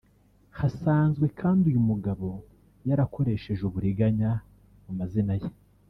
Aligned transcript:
Hasanzwe 0.59 1.25
kandi 1.39 1.63
uyu 1.71 1.81
mugabo 1.89 2.27
yarakoresheje 2.87 3.61
uburiganya 3.65 4.31
mu 4.83 4.91
mazina 4.99 5.33
ye 5.41 5.49